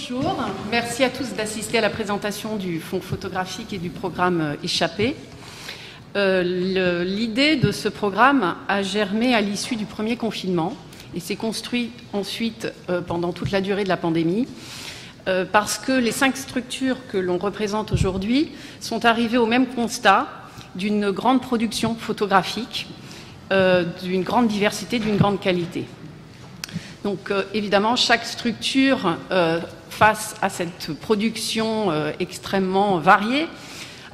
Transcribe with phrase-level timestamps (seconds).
[0.00, 0.34] Bonjour,
[0.70, 5.14] merci à tous d'assister à la présentation du fonds photographique et du programme euh, Échappé.
[6.16, 10.74] Euh, l'idée de ce programme a germé à l'issue du premier confinement
[11.14, 14.48] et s'est construit ensuite euh, pendant toute la durée de la pandémie
[15.52, 20.26] parce que les cinq structures que l'on représente aujourd'hui sont arrivées au même constat
[20.74, 22.88] d'une grande production photographique,
[24.02, 25.86] d'une grande diversité, d'une grande qualité.
[27.04, 29.16] Donc évidemment, chaque structure
[30.00, 33.46] face à cette production euh, extrêmement variée,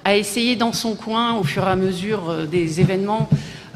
[0.04, 3.28] a essayé dans son coin, au fur et à mesure euh, des événements,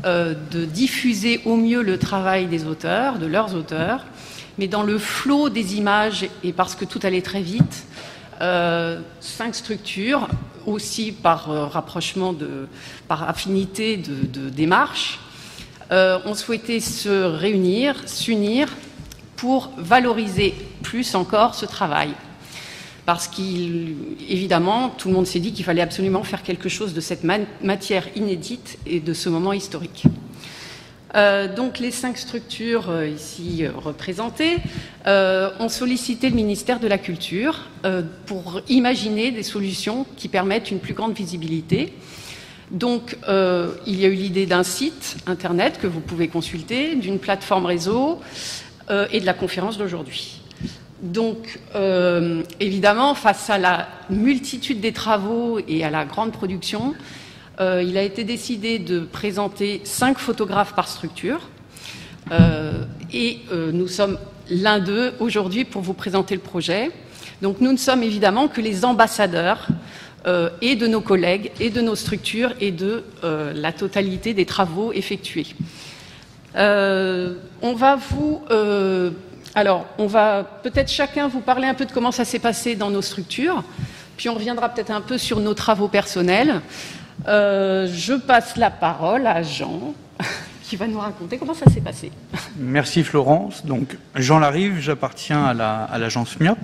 [0.04, 4.06] euh, de diffuser au mieux le travail des auteurs, de leurs auteurs,
[4.58, 7.84] mais dans le flot des images, et parce que tout allait très vite,
[9.20, 10.26] cinq structures,
[10.66, 12.66] aussi par rapprochement, de,
[13.06, 15.20] par affinité de, de démarche,
[15.90, 18.68] ont souhaité se réunir, s'unir
[19.40, 22.10] pour valoriser plus encore ce travail.
[23.06, 27.24] Parce qu'évidemment, tout le monde s'est dit qu'il fallait absolument faire quelque chose de cette
[27.62, 30.04] matière inédite et de ce moment historique.
[31.16, 34.58] Euh, donc les cinq structures euh, ici euh, représentées
[35.06, 37.68] ont sollicité le ministère de la Culture
[38.26, 41.94] pour imaginer des solutions qui permettent une plus grande visibilité.
[42.70, 47.64] Donc il y a eu l'idée d'un site internet que vous pouvez consulter, d'une plateforme
[47.64, 48.20] réseau,
[48.90, 50.40] euh, et de la conférence d'aujourd'hui.
[51.00, 56.94] Donc, euh, évidemment, face à la multitude des travaux et à la grande production,
[57.60, 61.48] euh, il a été décidé de présenter cinq photographes par structure.
[63.12, 63.40] et
[63.72, 64.18] nous sommes
[64.48, 66.90] l'un d'eux aujourd'hui pour vous présenter le projet.
[67.42, 69.66] Donc, nous ne sommes évidemment que les ambassadeurs
[70.60, 75.46] et de nos collègues et de nos structures et de la totalité des travaux effectués.
[76.56, 78.42] Euh, on va vous.
[78.50, 79.10] Euh,
[79.54, 82.90] alors, on va peut-être chacun vous parler un peu de comment ça s'est passé dans
[82.90, 83.64] nos structures,
[84.16, 86.60] puis on reviendra peut-être un peu sur nos travaux personnels.
[87.28, 89.94] Euh, je passe la parole à Jean,
[90.62, 92.10] qui va nous raconter comment ça s'est passé.
[92.56, 93.66] Merci Florence.
[93.66, 96.58] Donc, Jean Larive, j'appartiens à l'agence MIOP.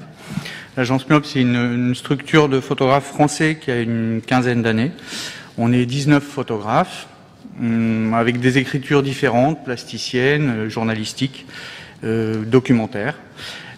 [0.77, 4.93] L'agence MIOP, c'est une, une, structure de photographes français qui a une quinzaine d'années.
[5.59, 7.09] On est 19 photographes.
[7.59, 11.47] Hum, avec des écritures différentes, plasticiennes, euh, journalistiques,
[12.05, 13.15] euh, documentaires.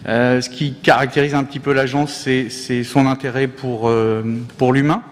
[0.07, 3.91] Euh, ce qui caractérise un petit peu l'agence, c'est son intérêt pour,
[4.57, 5.03] pour l'humain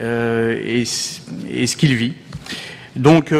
[0.00, 2.14] et, ce qu'il vit.
[2.96, 3.32] Donc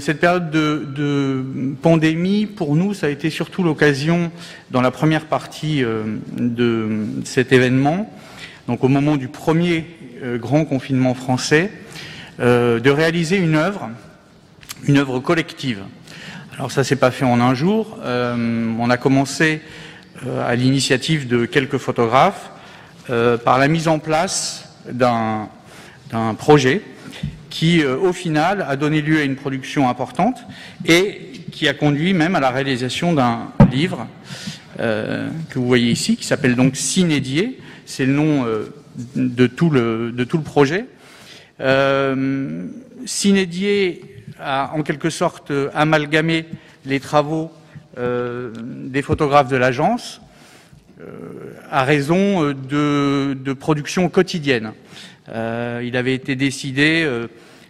[0.00, 1.44] cette période de, de,
[1.80, 4.30] pandémie, pour nous, ça a été surtout l'occasion,
[4.70, 5.82] dans la première partie
[6.36, 6.88] de
[7.24, 8.12] cet événement,
[8.68, 9.86] donc au moment du premier
[10.38, 11.89] grand confinement français, euh,
[12.40, 13.90] de réaliser une œuvre,
[14.84, 15.82] une œuvre collective.
[16.60, 17.98] Alors ça s'est pas fait en un jour.
[18.02, 19.62] Euh, on a commencé
[20.26, 22.50] euh, à l'initiative de quelques photographes
[23.44, 25.48] par la mise en place d'un
[26.38, 26.80] projet
[27.48, 30.36] qui, au final, a donné lieu à une production importante
[30.86, 34.06] et qui a conduit même à la réalisation d'un livre
[34.78, 37.58] que vous voyez ici, qui s'appelle donc Cinédier.
[37.84, 38.46] C'est le nom
[39.16, 40.86] de, tout le, de tout le projet.
[41.60, 42.66] Euh,
[43.06, 44.02] Cinédier
[44.38, 46.46] a en quelque sorte amalgamé
[46.86, 47.50] les travaux
[47.98, 50.20] euh, des photographes de l'agence
[51.00, 51.04] euh,
[51.70, 54.72] à raison de, de production quotidienne.
[55.28, 57.08] il avait été décidé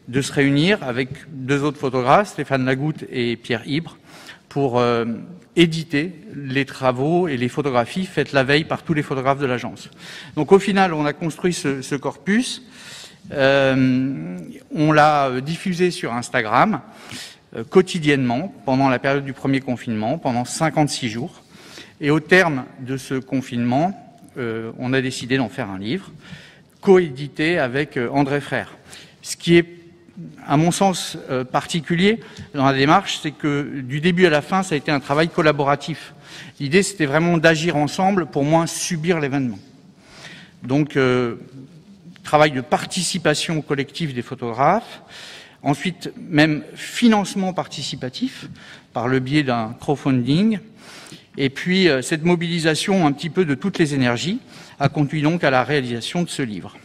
[0.09, 3.99] de se réunir avec deux autres photographes, Stéphane Lagoutte et Pierre Ibre,
[4.49, 4.83] pour
[5.57, 9.91] éditer les travaux et les photographies faites la veille par tous les photographes de l'agence.
[10.37, 12.70] Donc au final, on a construit ce, ce corpus euh,
[13.33, 16.81] on l'a euh, diffusé sur Instagram
[17.57, 21.43] euh, quotidiennement pendant la période du premier confinement, pendant 56 jours.
[22.01, 24.07] Et au terme de ce confinement,
[24.79, 26.11] on a décidé d'en faire un livre,
[26.81, 28.75] coédité avec André Frère.
[29.21, 29.67] Ce qui est,
[30.47, 31.19] à mon sens,
[31.53, 32.21] particulier
[32.55, 35.29] dans la démarche, c'est que du début à la fin, ça a été un travail
[35.29, 36.15] collaboratif.
[36.59, 39.59] L'idée, c'était vraiment d'agir ensemble pour moins subir l'événement.
[40.63, 40.97] Donc,
[42.23, 45.03] travail de participation collective des photographes,
[45.63, 48.49] ensuite même financement participatif
[48.93, 50.59] par le biais d'un crowdfunding,
[51.37, 54.41] et puis euh, cette mobilisation un petit peu de toutes les énergies
[54.79, 56.77] a conduit donc à la réalisation de ce livre.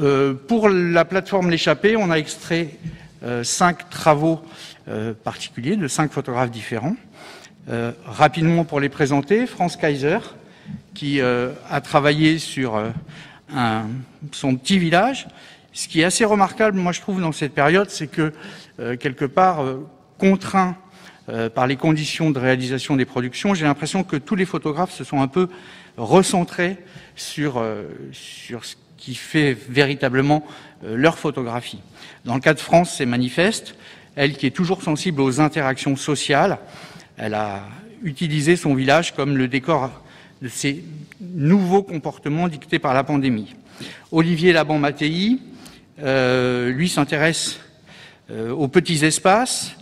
[0.00, 2.68] Euh, pour la plateforme L'échappée, on a extrait
[3.22, 4.42] euh, cinq travaux
[5.22, 6.96] particuliers de cinq photographes différents.
[8.04, 10.18] rapidement pour les présenter, France Kaiser,
[10.92, 12.82] qui a travaillé sur
[14.32, 15.28] son petit village.
[15.72, 18.32] Ce qui est assez remarquable, moi je trouve, dans cette période, c'est que,
[18.80, 19.86] euh, quelque part, euh,
[20.18, 20.76] contraint
[21.54, 25.22] par les conditions de réalisation des productions, j'ai l'impression que tous les photographes se sont
[25.22, 25.48] un peu
[25.96, 26.78] recentrés
[27.14, 27.64] sur,
[28.10, 30.44] sur ce qui fait véritablement
[30.84, 31.80] leur photographie.
[32.24, 33.76] Dans le cas de France, c'est manifeste.
[34.16, 36.58] Elle qui est toujours sensible aux interactions sociales,
[37.16, 37.62] elle a
[38.02, 39.90] utilisé son village comme le décor
[40.42, 40.84] de ces
[41.22, 43.54] nouveaux comportements dictés par la pandémie.
[44.10, 45.38] Olivier Laban-Mattei,
[46.00, 47.60] euh, lui, s'intéresse
[48.30, 49.76] euh, aux petits espaces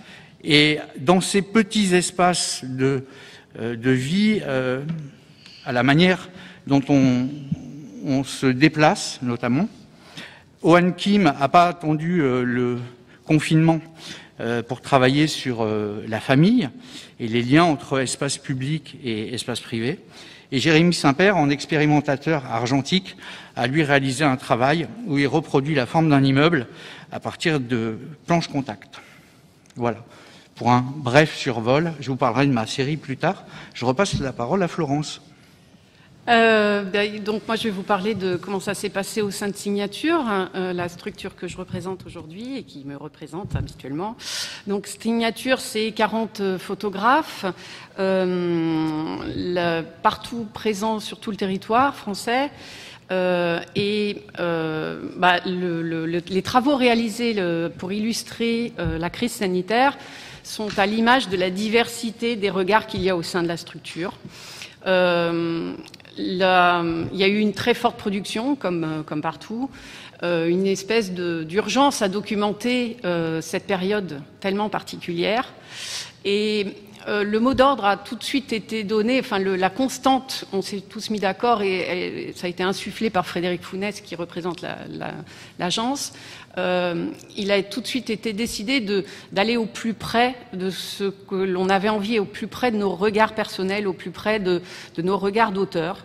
[0.45, 3.07] et dans ces petits espaces de,
[3.59, 4.41] euh, vie,
[5.65, 6.29] à la manière
[6.67, 7.29] dont on,
[8.25, 9.69] se déplace notamment.
[10.63, 12.79] Owen Kim n'a pas attendu le
[13.27, 13.81] confinement
[14.69, 15.67] pour travailler sur
[16.09, 16.71] la famille
[17.19, 19.99] et les liens entre espace public et espace privé.
[20.52, 23.17] Et Jérémy Saint-Père, en expérimentateur argentique,
[23.55, 26.67] a lui réalisé un travail où il reproduit la forme d'un immeuble
[27.12, 29.00] à partir de planches contact.
[29.76, 29.99] Voilà.
[30.56, 33.44] Pour un bref survol, je vous parlerai de ma série plus tard.
[33.75, 35.23] Je repasse la parole à Florence.
[36.28, 39.49] Euh, ben, donc moi je vais vous parler de comment ça s'est passé au sein
[39.49, 44.17] de Signature, hein, euh, la structure que je représente aujourd'hui et qui me représente habituellement.
[44.67, 47.46] Donc Signature, c'est 40 euh, photographes
[50.02, 52.50] partout présents sur tout le territoire français.
[53.11, 57.37] et bah, les travaux réalisés
[57.76, 59.99] pour illustrer la crise sanitaire
[60.43, 63.58] sont à l'image de la diversité des regards qu'il y a au sein de la
[63.58, 64.14] structure.
[64.87, 65.75] Euh,
[66.17, 69.71] il y a eu une très forte production, comme, euh, comme partout,
[70.23, 75.53] euh, une espèce d'urgence à documenter euh, cette période tellement particulière.
[76.25, 76.67] Et
[77.08, 81.11] le mot d'ordre a tout de suite été donné, enfin la constante, on s'est tous
[81.11, 84.64] mis d'accord et, ça a été insufflé par Frédéric Founès qui représente
[85.58, 86.12] l'agence.
[86.56, 91.69] il a tout de suite été décidé d'aller au plus près de ce que l'on
[91.69, 94.62] avait envie, au plus près de nos regards personnels, au plus près de,
[94.96, 96.05] de nos regards d'auteurs.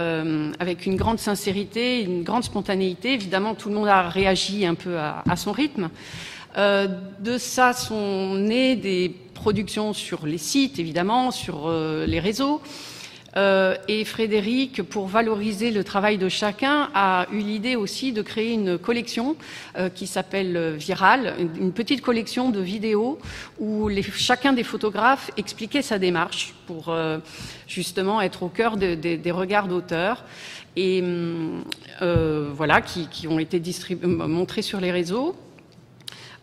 [0.00, 3.12] Euh, avec une grande sincérité, une grande spontanéité.
[3.12, 5.90] Évidemment, tout le monde a réagi un peu à, son rythme.
[6.56, 6.86] Euh,
[7.20, 12.62] de ça sont nées des productions sur les sites, évidemment, sur euh, les réseaux,
[13.36, 18.52] euh, et Frédéric, pour valoriser le travail de chacun, a eu l'idée aussi de créer
[18.52, 19.34] une collection
[19.76, 23.18] euh, qui s'appelle Viral, une, petite collection de vidéos
[23.58, 26.94] où chacun des photographes expliquait sa démarche pour
[27.66, 30.24] justement être au cœur des regards d'auteurs
[30.76, 31.02] et
[32.00, 33.60] voilà qui, qui, ont été
[34.04, 35.34] montrés sur les réseaux.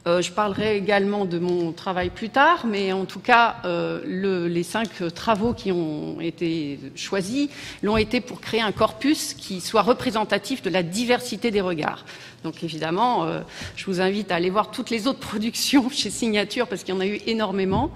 [0.07, 3.99] Euh, je parlerai également de mon travail plus tard, mais en tout cas, euh,
[4.47, 7.49] les cinq travaux qui ont été choisis
[7.83, 12.05] l'ont été pour créer un corpus qui soit représentatif de la diversité des regards.
[12.45, 13.41] Donc évidemment, euh,
[13.75, 16.97] je vous invite à aller voir toutes les autres productions chez Signature parce qu'il y
[16.97, 17.91] en a eu énormément.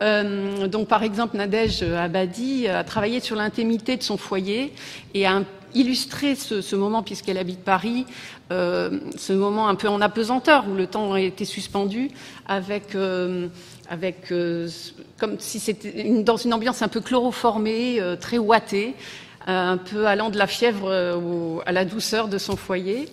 [0.00, 4.72] donc par exemple, Nadège Abadi a travaillé sur l'intimité de son foyer
[5.14, 5.42] et a
[5.74, 8.06] illustrer ce, moment, puisqu'elle habite Paris,
[8.52, 12.10] euh, ce moment un peu en apesanteur, où le temps a été suspendu,
[12.46, 13.48] avec, euh,
[13.90, 14.68] euh,
[15.18, 18.94] comme si c'était dans une ambiance un peu chloroformée, très ouatée,
[19.46, 20.90] un peu allant de la fièvre
[21.64, 23.08] à la douceur de son foyer.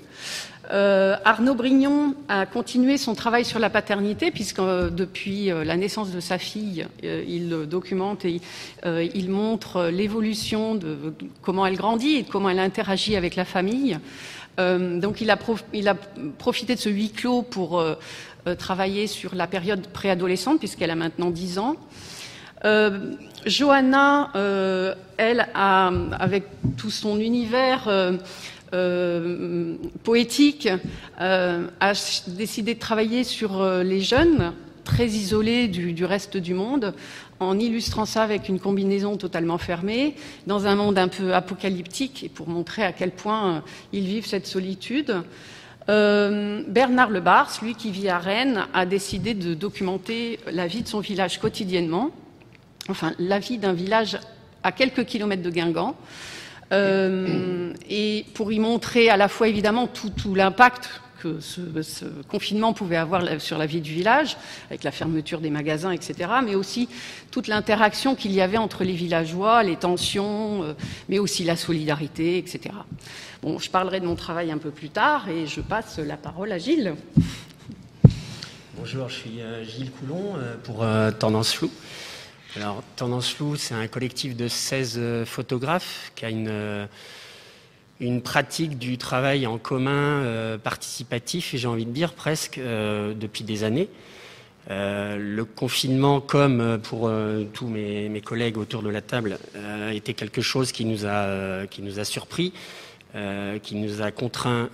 [0.71, 5.77] Euh, Arnaud Brignon a continué son travail sur la paternité, puisque euh, depuis euh, la
[5.77, 8.41] naissance de sa fille, il documente et
[8.85, 13.99] il montre l'évolution de, comment elle grandit et de comment elle interagit avec la famille.
[14.57, 15.37] donc il a,
[15.73, 15.95] il a,
[16.37, 17.83] profité de ce huis clos pour
[18.57, 21.75] travailler sur la période préadolescente, puisqu'elle a maintenant 10 ans.
[23.45, 24.31] Johanna,
[25.17, 26.45] elle, a, avec
[26.77, 27.89] tout son univers,
[28.73, 30.67] euh, poétique,
[31.21, 31.93] euh, a
[32.27, 34.53] décidé de travailler sur euh, les jeunes
[34.83, 36.93] très isolés du, reste du monde,
[37.39, 42.29] en illustrant ça avec une combinaison totalement fermée, dans un monde un peu apocalyptique, et
[42.29, 45.23] pour montrer à quel point ils vivent cette solitude.
[45.87, 50.99] Bernard Lebars, lui qui vit à Rennes, a décidé de documenter la vie de son
[50.99, 52.11] village quotidiennement,
[52.87, 54.19] enfin la vie d'un village
[54.61, 55.95] à quelques kilomètres de Guingamp,
[56.71, 61.61] euh, et pour y montrer à la fois évidemment tout, l'impact que ce,
[62.27, 64.37] confinement pouvait avoir sur la vie du village,
[64.69, 66.87] avec la fermeture des magasins, etc., mais aussi
[67.31, 70.73] toute l'interaction qu'il y avait entre les villageois, les tensions, euh,
[71.09, 72.75] mais aussi la solidarité, etc.
[73.41, 76.51] Bon, je parlerai de mon travail un peu plus tard et je passe la parole
[76.51, 76.95] à Gilles.
[78.77, 80.85] Bonjour, je suis euh, Gilles Coulon pour
[81.19, 81.71] Tendance Flou.
[82.57, 86.85] Alors, Tendance Flou, c'est un collectif de 16 euh, photographes qui a une, euh,
[87.99, 93.43] une pratique du travail en commun euh, participatif, et j'ai envie de dire presque depuis
[93.43, 93.89] des années.
[94.69, 97.11] le confinement, comme pour
[97.53, 99.37] tous mes, collègues autour de la table,
[99.91, 102.53] était quelque chose qui nous a, surpris.
[103.63, 104.69] Qui nous a contraints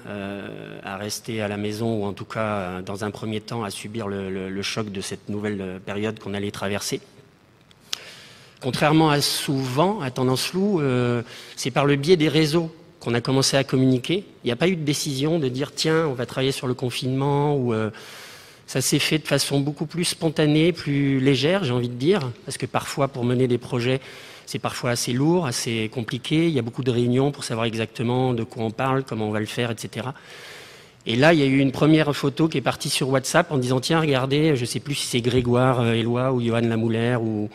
[0.83, 4.07] à rester à la maison ou en tout cas dans un premier temps à subir
[4.07, 7.01] le, choc de cette nouvelle période qu'on allait traverser.
[8.61, 10.81] Contrairement à souvent, à Tendance Flou,
[11.55, 14.23] c'est par le biais des réseaux qu'on a commencé à communiquer.
[14.43, 16.75] Il n'y a pas eu de décision de dire tiens, on va travailler sur le
[16.75, 17.73] confinement ou
[18.67, 22.57] ça s'est fait de façon beaucoup plus spontanée, plus légère, j'ai envie de dire, parce
[22.57, 23.99] que parfois pour mener des projets,
[24.45, 26.47] c'est parfois assez lourd, assez compliqué.
[26.47, 29.31] Il y a beaucoup de réunions pour savoir exactement de quoi on parle, comment on
[29.31, 30.07] va le faire, etc.
[31.05, 33.57] Et là, il y a eu une première photo qui est partie sur WhatsApp en
[33.57, 37.17] disant tiens, regardez, je ne sais plus si c'est Grégoire euh, Éloi ou Johan Lamouler
[37.19, 37.49] ou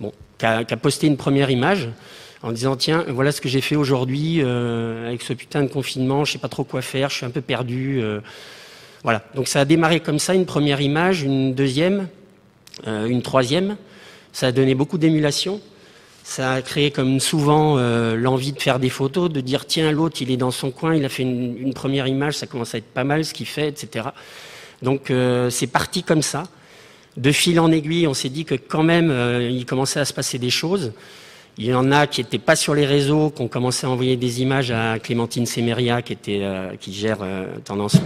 [0.00, 1.88] bon, qui a, posté une première image
[2.42, 6.24] en disant tiens, voilà ce que j'ai fait aujourd'hui euh, avec ce putain de confinement,
[6.24, 8.00] je sais pas trop quoi faire, je suis un peu perdu.
[8.00, 8.20] Euh.
[9.02, 9.22] voilà.
[9.34, 12.08] Donc ça a démarré comme ça, une première image, une deuxième,
[12.86, 13.76] une troisième.
[14.32, 15.60] Ça a donné beaucoup d'émulation.
[16.28, 20.20] Ça a créé comme souvent euh, l'envie de faire des photos, de dire tiens l'autre
[20.20, 22.92] il est dans son coin, il a fait une, première image, ça commence à être
[22.92, 24.08] pas mal ce qu'il fait, etc.
[24.82, 26.42] Donc euh, c'est parti comme ça.
[27.16, 30.12] De fil en aiguille, on s'est dit que quand même euh, il commençait à se
[30.12, 30.92] passer des choses.
[31.58, 34.16] Il y en a qui n'étaient pas sur les réseaux, qui ont commencé à envoyer
[34.16, 36.42] des images à Clémentine Semeria qui, était,
[36.78, 37.20] qui gère
[37.64, 37.96] Tendance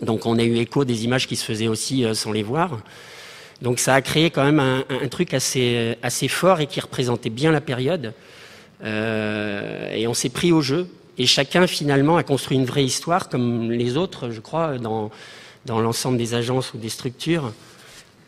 [0.00, 2.78] Donc on a eu écho des images qui se faisaient aussi sans les voir.
[3.62, 7.52] Donc ça a créé quand même un, truc assez, assez fort et qui représentait bien
[7.52, 8.14] la période.
[8.84, 10.88] Euh, et on s'est pris au jeu.
[11.18, 15.10] Et chacun finalement a construit une vraie histoire, comme les autres, je crois, dans,
[15.64, 17.52] dans l'ensemble des agences ou des structures.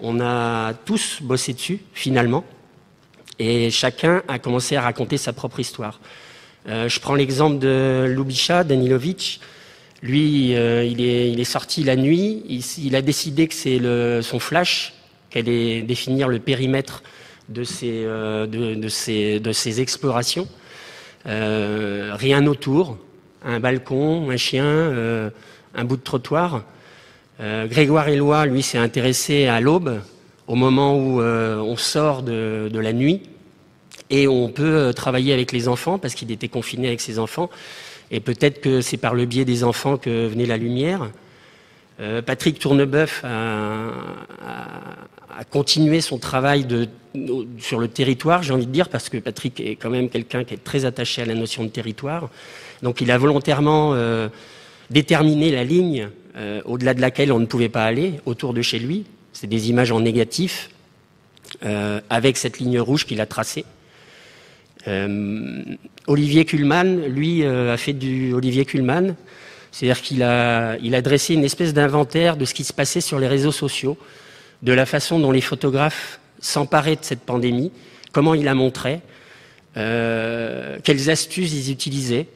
[0.01, 2.45] On a tous bossé dessus, finalement.
[3.39, 6.01] Et chacun a commencé à raconter sa propre histoire.
[6.69, 9.41] Euh, je prends l'exemple de Lubisha Danilovic.
[10.03, 12.43] Lui, euh, il, est, sorti la nuit.
[12.79, 13.81] Il, a décidé que c'est
[14.23, 14.95] son flash
[15.31, 17.03] quel est définir le périmètre
[17.49, 18.47] de ces, euh,
[19.79, 20.49] explorations.
[21.25, 22.97] Rien autour,
[23.45, 25.33] un balcon, un chien,
[25.75, 26.65] un bout de trottoir.
[27.41, 30.01] Grégoire Éloi, lui, s'est intéressé à l'aube,
[30.49, 33.23] au moment où on sort de, la nuit,
[34.11, 37.49] et on peut travailler avec les enfants, parce qu'il était confiné avec ses enfants,
[38.11, 41.11] et peut-être que c'est par le biais des enfants que venait la lumière.
[42.27, 43.91] Patrick Tourneboeuf a,
[45.39, 46.67] à continuer son travail
[47.59, 50.55] sur le territoire, j'ai envie de dire, parce que Patrick est quand même quelqu'un qui
[50.55, 52.29] est très attaché à la notion de territoire.
[52.83, 54.29] Donc il a volontairement euh,
[54.91, 58.79] déterminé la ligne euh, au-delà de laquelle on ne pouvait pas aller, autour de chez
[58.79, 59.05] lui.
[59.33, 60.71] C'est des images en négatif,
[61.65, 63.65] euh, avec cette ligne rouge qu'il a tracée.
[66.07, 69.17] Olivier Kuhlmann, lui, a fait du Olivier Kuhlmann,
[69.71, 73.29] c'est-à-dire qu'il a, a dressé une espèce d'inventaire de ce qui se passait sur les
[73.29, 73.99] réseaux sociaux
[74.63, 77.71] de la façon dont les photographes s'emparaient de cette pandémie,
[78.13, 79.03] comment ils la montraient,
[79.77, 82.27] euh, quelles astuces ils utilisaient.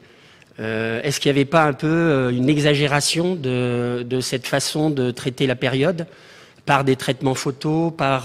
[0.59, 5.11] Euh, est-ce qu'il n'y avait pas un peu euh, une exagération de, cette façon de
[5.11, 6.05] traiter la période
[6.65, 8.21] par des traitements photos, par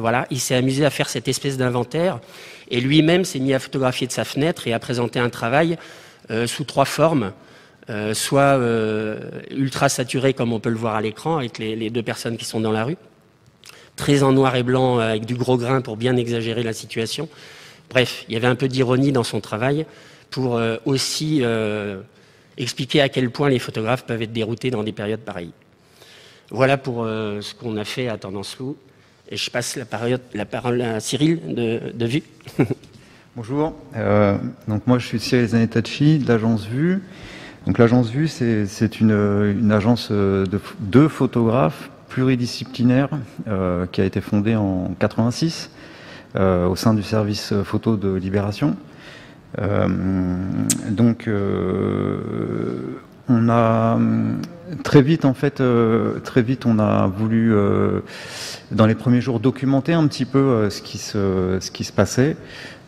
[0.00, 2.18] voilà, il s'est amusé à faire cette espèce d'inventaire
[2.70, 5.78] et lui-même s'est mis à photographier de sa fenêtre et à présenter un travail
[6.46, 7.30] sous trois formes.
[8.14, 8.58] soit
[9.52, 12.58] ultra saturé comme on peut le voir à l'écran avec les, deux personnes qui sont
[12.58, 12.96] dans la rue,
[13.94, 17.28] très en noir et blanc avec du gros grain pour bien exagérer la situation.
[17.90, 19.86] Bref, il y avait un peu d'ironie dans son travail
[20.30, 22.00] pour euh, aussi euh,
[22.56, 25.52] expliquer à quel point les photographes peuvent être déroutés dans des périodes pareilles.
[26.50, 28.76] Voilà pour euh, ce qu'on a fait à Tendance Flou.
[29.30, 29.84] Et je passe la,
[30.46, 32.22] parole à Cyril de, Vue.
[33.36, 33.74] Bonjour.
[34.66, 37.02] donc moi, je suis Cyril Zanetachi de l'agence Vue.
[37.66, 40.48] Donc l'agence Vue, c'est une, agence de,
[40.80, 43.10] de photographes pluridisciplinaire
[43.92, 45.70] qui a été fondée en 86
[46.36, 48.76] euh, au sein du service photo de Libération.
[49.58, 49.88] Euh,
[50.90, 51.28] donc
[53.30, 53.98] on a
[54.84, 55.62] très vite en fait
[56.24, 57.54] très vite on a voulu
[58.70, 62.36] dans les premiers jours documenter un petit peu ce qui se passait.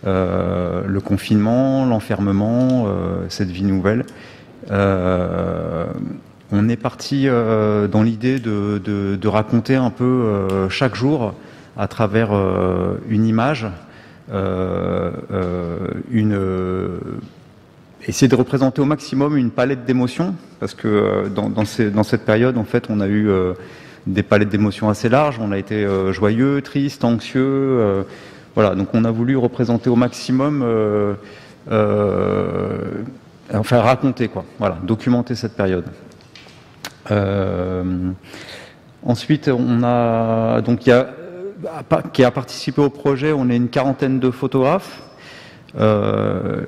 [0.04, 2.86] Le confinement l'enfermement
[3.28, 4.04] cette vie nouvelle.
[6.52, 11.34] On est parti euh, dans l'idée de, raconter un peu euh, chaque jour
[11.76, 13.66] à travers euh, une image,
[16.10, 16.38] une
[18.08, 21.64] essayer de représenter au maximum une palette d'émotions, parce que dans,
[22.04, 23.28] cette période, en fait, on a eu
[24.06, 25.38] des palettes d'émotions assez larges.
[25.40, 28.04] On a été joyeux, triste, anxieux.
[28.54, 30.64] voilà, donc on a voulu représenter au maximum,
[33.52, 34.44] enfin raconter quoi.
[34.58, 35.84] Voilà, documenter cette période.
[37.10, 38.10] Euh,
[39.02, 41.08] ensuite, on a donc il y a
[42.12, 43.32] qui a participé au projet.
[43.32, 45.02] On est une quarantaine de photographes.
[45.78, 46.62] Euh,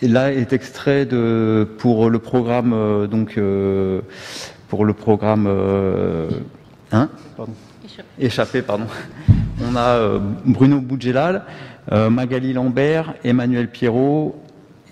[0.00, 4.00] et là est extrait de pour le programme euh, donc euh,
[4.68, 5.46] pour le programme
[6.92, 7.08] hein?
[7.36, 7.52] Pardon.
[8.18, 8.62] Échappé.
[8.62, 8.86] pardon.
[9.62, 11.44] On a Bruno Boudjelal,
[12.10, 14.38] Magali Lambert, Emmanuel Pierrot,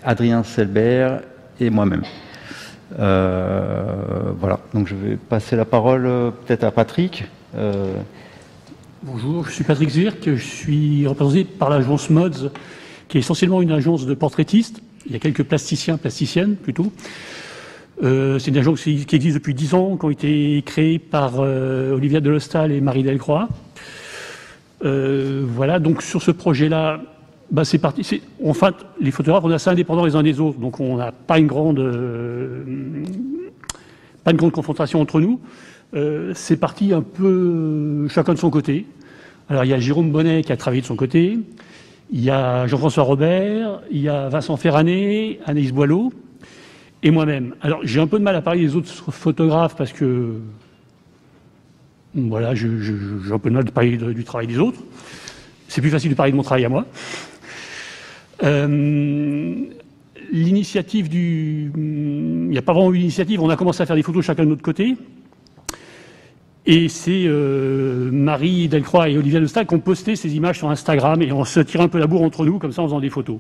[0.03, 1.21] Adrien Selbert
[1.61, 2.03] et moi-même.
[2.97, 6.05] voilà, donc je vais passer la parole
[6.47, 7.25] peut-être à Patrick.
[9.07, 12.51] Bonjour, je suis Patrick Zwirk, je suis représenté par l'agence Mods,
[13.07, 14.81] qui est essentiellement une agence de portraitistes.
[15.05, 16.91] Il y a quelques plasticiens, plasticiennes plutôt.
[18.03, 21.95] Euh, c'est une agence qui existe depuis dix ans, qui ont été créées par euh,
[21.95, 23.47] Olivia Delostal et Marie Delcroix.
[24.87, 27.03] Euh, voilà, donc sur ce projet-là,
[27.51, 28.23] bah, c'est parti.
[28.43, 31.13] En fait, les photographes, on est assez indépendants les uns des autres, donc on n'a
[31.13, 31.77] pas une grande,
[34.25, 35.41] pas une grande confrontation entre nous.
[35.95, 38.87] Euh, c'est parti un peu chacun de son côté.
[39.49, 41.39] Alors il y a Jérôme Bonnet qui a travaillé de son côté,
[42.11, 46.13] il y a Jean-François Robert, il y a Vincent Ferrané, Anaïs Boileau
[47.03, 47.55] et moi-même.
[47.61, 50.41] Alors j'ai un peu de mal à parler des autres photographes parce que
[52.15, 52.69] voilà, j'ai
[53.33, 54.81] un peu de mal de parler du travail des autres.
[55.69, 56.87] C'est plus facile de parler de mon travail à moi.
[58.43, 59.55] Euh,
[60.33, 61.71] l'initiative du...
[61.77, 64.45] Il n'y a pas vraiment eu d'initiative, on a commencé à faire des photos chacun
[64.45, 64.97] de notre côté.
[66.67, 71.21] Et c'est euh, Marie Delcroix et Olivia Stade qui ont posté ces images sur Instagram
[71.21, 73.11] et on se tire un peu la bourre entre nous, comme ça en faisant des
[73.11, 73.39] photos.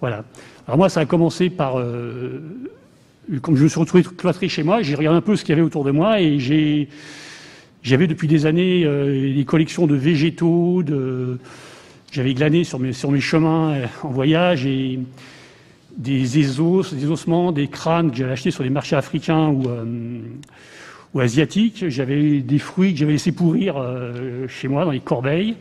[0.00, 0.24] Voilà.
[0.68, 1.78] Alors moi, ça a commencé par...
[1.78, 2.40] Euh,
[3.40, 5.52] comme je me suis retrouvé cloîtré chez moi, j'ai regardé un peu ce qu'il y
[5.54, 6.88] avait autour de moi et j'ai...
[7.82, 11.38] J'avais depuis des années euh, des collections de végétaux, de...
[12.12, 15.00] j'avais glané sur mes, sur mes chemins en voyage et
[15.96, 19.64] des ésos, des ossements, des crânes que j'avais achetés sur les marchés africains ou
[21.14, 21.88] ou asiatique.
[21.88, 25.56] J'avais des fruits que j'avais laissés pourrir euh, chez moi dans les corbeilles.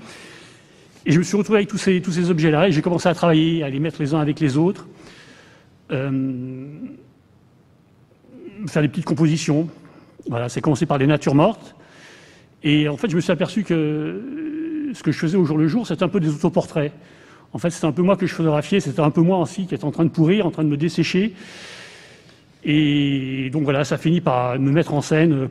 [1.05, 3.13] Et je me suis retrouvé avec tous ces, tous ces objets-là et j'ai commencé à
[3.13, 4.88] travailler, à les mettre les uns avec les autres,
[5.91, 6.67] euh,
[8.67, 9.67] faire des petites compositions.
[10.30, 11.75] Voilà, c'est commencé par des natures mortes.
[12.63, 15.67] Et en fait, je me suis aperçu que ce que je faisais au jour le
[15.67, 16.91] jour, c'était un peu des autoportraits.
[17.54, 19.73] En fait, c'était un peu moi que je photographiais, c'était un peu moi aussi qui
[19.73, 21.34] était en train de pourrir, en train de me dessécher.
[22.63, 25.47] Et donc voilà, ça finit par me mettre en scène euh,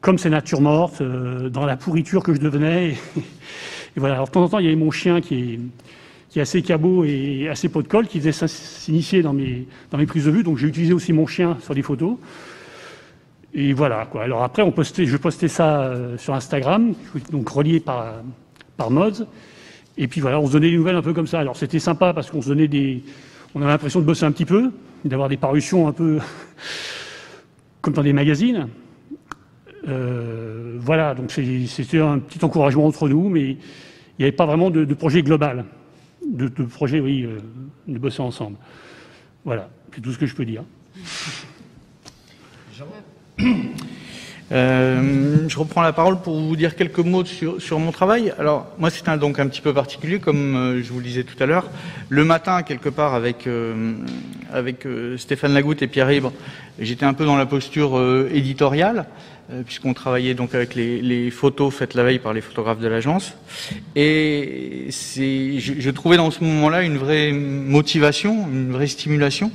[0.00, 2.94] comme ces natures mortes, euh, dans la pourriture que je devenais.
[3.96, 5.60] Et, voilà, alors de temps en temps, il y avait mon chien qui est,
[6.28, 9.98] qui est assez cabot et assez pot de colle, qui faisait s'initier dans mes, dans
[9.98, 10.42] mes prises de vue.
[10.42, 12.16] Donc j'ai utilisé aussi mon chien sur les photos.
[13.54, 14.22] Et voilà, quoi.
[14.22, 16.92] Alors après, on postait, je postais ça euh, sur Instagram,
[17.32, 18.16] donc relié par,
[18.76, 19.26] par Mods.
[19.98, 21.40] Et puis voilà, on se donnait des nouvelles un peu comme ça.
[21.40, 23.02] Alors c'était sympa parce qu'on se donnait des.
[23.54, 24.70] On avait l'impression de bosser un petit peu,
[25.08, 26.18] d'avoir des parutions un peu
[27.80, 28.68] comme dans des magazines.
[29.88, 33.58] Euh, voilà, donc c'était un petit encouragement entre nous, mais il
[34.18, 35.64] n'y avait pas vraiment de, projet global,
[36.26, 37.38] de, projet, oui, euh,
[37.86, 38.56] de bosser ensemble.
[39.44, 40.64] Voilà, c'est tout ce que je peux dire.
[44.52, 48.32] Euh, je reprends la parole pour vous dire quelques mots sur, mon travail.
[48.38, 51.24] Alors, moi, c'est un, donc un petit peu particulier, comme euh, je vous le disais
[51.24, 51.68] tout à l'heure.
[52.08, 53.96] Le matin, quelque part, avec, euh,
[55.16, 56.32] Stéphane Lagoutte et Pierre Ibre,
[56.78, 58.00] j'étais un peu dans la posture
[58.32, 59.06] éditoriale,
[59.64, 63.34] puisqu'on travaillait donc avec les, photos faites la veille par les photographes de l'agence.
[63.96, 69.50] Et je, je trouvais dans ce moment-là une vraie motivation, une vraie stimulation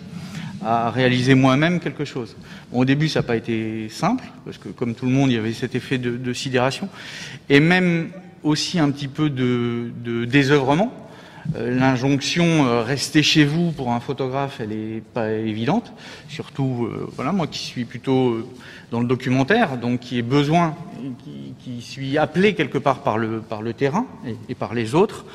[0.63, 2.35] à réaliser moi-même quelque chose.
[2.71, 5.37] au début, ça n'a pas été simple, parce que comme tout le monde, il y
[5.37, 6.89] avait cet effet de, sidération,
[7.49, 8.09] et même
[8.43, 10.91] aussi un petit peu de, de désœuvrement.
[11.55, 15.91] Euh, l'injonction euh, rester chez vous pour un photographe, elle n'est pas évidente.
[16.29, 18.47] Surtout, euh, voilà, moi qui suis plutôt
[18.91, 20.75] dans le documentaire, donc qui ai besoin,
[21.23, 24.05] qui, qui, suis appelé quelque part par le, par le terrain
[24.49, 25.25] et, par les autres.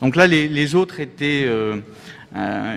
[0.00, 1.80] Donc là, les, les autres étaient euh,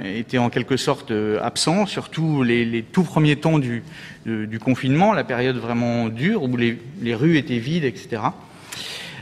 [0.04, 3.84] était en quelque sorte euh, absent, surtout les, les tout premiers temps du,
[4.26, 8.22] du, confinement, la période vraiment dure où les, les rues étaient vides, etc.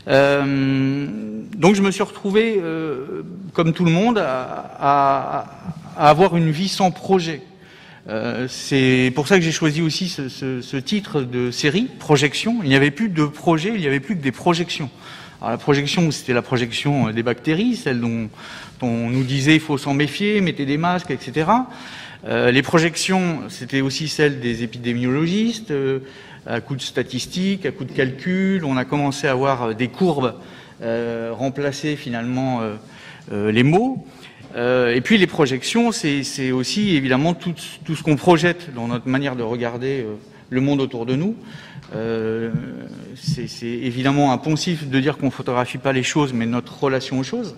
[0.07, 1.07] Euh,
[1.57, 5.45] donc je me suis retrouvé, euh, comme tout le monde, à, à,
[5.97, 7.41] à, avoir une vie sans projet.
[8.07, 12.59] Euh, c'est pour ça que j'ai choisi aussi ce, ce, ce, titre de série, Projection.
[12.63, 14.89] Il n'y avait plus de projet, il n'y avait plus que des projections.
[15.41, 18.28] Alors la projection, c'était la projection des bactéries, celle dont
[18.82, 21.47] on nous disait il faut s'en méfier, mettez des masques, etc.
[22.28, 25.99] Euh, les projections, c'était aussi celles des épidémiologistes, euh,
[26.45, 28.65] à coup de statistiques, à coup de calculs.
[28.65, 30.34] On a commencé à avoir des courbes
[30.82, 32.62] euh, remplacer finalement
[33.32, 34.06] les mots.
[34.58, 39.43] et puis les projections, c'est aussi évidemment tout, ce qu'on projette dans notre manière de
[39.43, 40.06] regarder
[40.49, 41.36] le monde autour de nous.
[41.95, 42.52] Euh,
[43.15, 47.23] c'est évidemment un poncif de dire qu'on photographie pas les choses, mais notre relation aux
[47.23, 47.56] choses.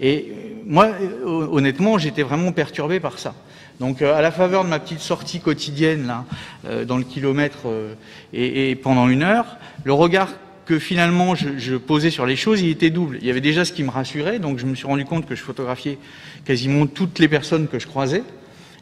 [0.00, 0.32] Et
[0.66, 0.88] moi,
[1.24, 3.34] honnêtement, j'étais vraiment perturbé par ça.
[3.80, 7.66] Donc, à la faveur de ma petite sortie quotidienne là, dans le kilomètre
[8.32, 10.28] et, et, pendant une heure, le regard
[10.66, 13.18] que finalement je, je, posais sur les choses, il était double.
[13.20, 15.34] Il y avait déjà ce qui me rassurait, donc je me suis rendu compte que
[15.34, 15.98] je photographiais
[16.44, 18.22] quasiment toutes les personnes que je croisais.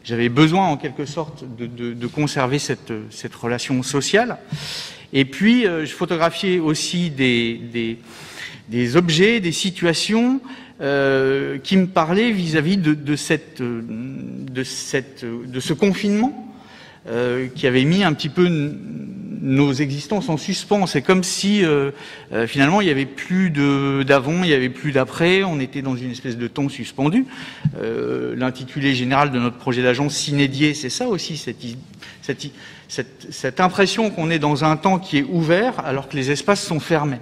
[0.03, 4.37] J'avais besoin en quelque sorte de, de, de conserver cette, cette, relation sociale.
[5.13, 7.97] Et puis euh, je photographiais aussi des, des,
[8.67, 10.41] des objets, des situations
[10.81, 16.53] euh, qui me parlaient vis-à-vis -vis de, de, cette, de, cette, de ce confinement
[17.07, 18.49] euh, qui avait mis un petit peu
[19.43, 20.87] nos existences en suspens.
[20.87, 21.91] C'est comme si euh,
[22.31, 25.95] euh, finalement il n'y avait plus d'avant, il n'y avait plus d'après, on était dans
[25.95, 27.25] une espèce de temps suspendu.
[27.79, 31.57] Euh, L'intitulé général de notre projet d'agence Cinédier, c'est ça aussi, cette,
[32.21, 32.47] cette,
[32.87, 36.63] cette, cette impression qu'on est dans un temps qui est ouvert alors que les espaces
[36.63, 37.19] sont fermés.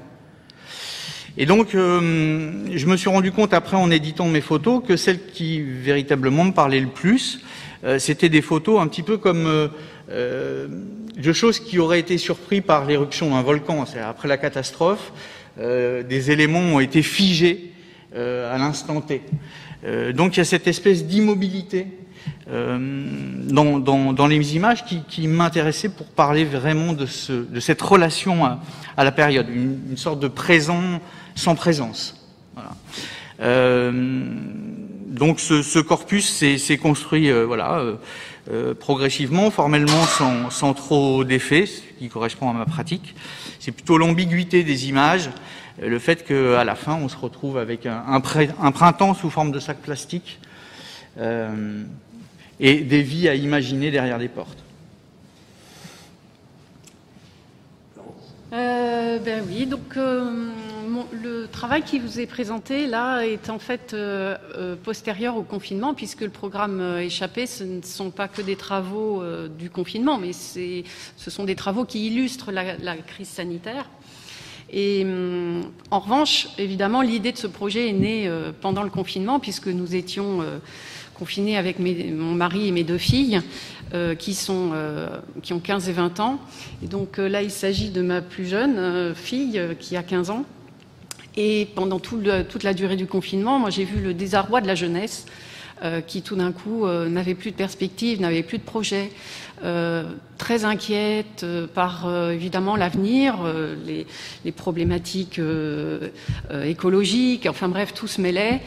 [1.37, 5.25] Et donc, euh, je me suis rendu compte après en éditant mes photos que celles
[5.33, 7.39] qui véritablement me parlaient le plus,
[7.83, 9.71] euh, c'était des photos un petit peu comme
[10.11, 10.67] euh,
[11.17, 13.85] de choses qui auraient été surpris par l'éruption d'un volcan.
[14.03, 15.11] Après la catastrophe,
[15.59, 17.73] euh, des éléments ont été figés
[18.15, 19.21] euh, à l'instant T.
[19.83, 21.87] Euh, donc il y a cette espèce d'immobilité
[22.47, 29.11] dans, les images qui, m'intéressait pour parler vraiment de, ce, de cette relation à, la
[29.11, 30.99] période, une, une, sorte de présent
[31.33, 32.27] sans présence.
[32.53, 33.91] Voilà.
[35.07, 37.81] donc ce, ce corpus s'est construit, voilà
[38.49, 40.03] euh, progressivement, formellement
[40.49, 43.13] sans, trop d'effet, ce qui correspond à ma pratique.
[43.59, 45.29] C'est plutôt l'ambiguïté des images,
[45.81, 49.59] euh, le fait qu'à la fin on se retrouve avec un, printemps sous forme de
[49.59, 50.39] sac plastique
[51.19, 51.83] euh,
[52.59, 54.57] et des vies à imaginer derrière des portes.
[58.51, 59.95] Ben oui, donc
[61.11, 65.93] le travail qui vous est présenté là est en fait euh, euh postérieur au confinement,
[65.93, 69.23] puisque le programme euh, Échappé, ce ne sont pas que des travaux
[69.57, 70.83] du confinement, mais ce
[71.29, 73.89] sont des travaux qui illustrent la, crise sanitaire.
[74.73, 75.05] Et
[75.89, 80.43] en revanche, évidemment, l'idée de ce projet est née pendant le confinement, puisque nous étions
[81.13, 83.41] confinés avec mon mari et mes deux filles
[84.17, 84.71] qui, sont,
[85.41, 86.39] qui ont 15 et 20 ans.
[86.83, 90.45] Et donc là, il s'agit de ma plus jeune fille qui a 15 ans.
[91.37, 95.25] Et pendant toute la durée du confinement, moi j'ai vu le désarroi de la jeunesse
[95.83, 99.11] euh, qui tout d'un coup n'avait plus de perspective, n'avait plus de projet,
[100.37, 103.37] très inquiète par évidemment l'avenir,
[103.85, 104.07] les,
[104.43, 105.39] les, problématiques
[106.63, 108.61] écologiques, enfin bref, tout se mêlait.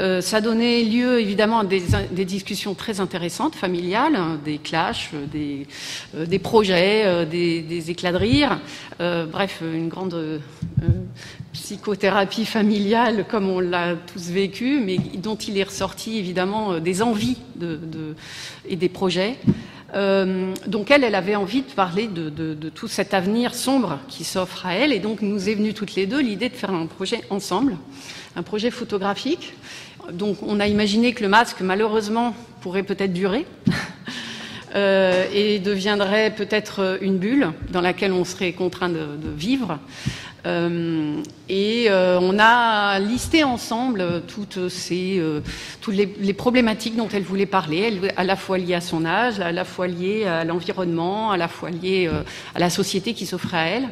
[0.00, 5.10] Euh, ça donnait lieu évidemment à des, des, discussions très intéressantes, familiales, hein, des clashs,
[5.32, 5.68] des,
[6.16, 8.58] euh, des projets, euh, des, des, éclats de rire,
[8.98, 10.38] bref, une grande euh,
[11.52, 17.38] psychothérapie familiale comme on l'a tous vécu, mais dont il est ressorti évidemment des envies
[17.54, 18.16] de, de,
[18.68, 19.36] et des projets.
[20.66, 24.66] donc elle, elle avait envie de parler de, de tout cet avenir sombre qui s'offre
[24.66, 27.20] à elle, et donc nous est venue toutes les deux l'idée de faire un projet
[27.30, 27.76] ensemble,
[28.34, 29.54] un projet photographique
[30.12, 33.46] donc on a imaginé que le masque, malheureusement, pourrait peut-être durer
[34.74, 39.78] euh, et deviendrait peut-être une bulle dans laquelle on serait contraint de, de vivre.
[40.46, 45.40] Euh, et euh, on a listé ensemble toutes ces euh,
[45.80, 49.06] toutes les, les, problématiques dont elle voulait parler, elle, à la fois liées à son
[49.06, 52.22] âge, à la fois liées à l'environnement, à la fois liées euh,
[52.54, 53.88] à la société qui s'offrait à elle.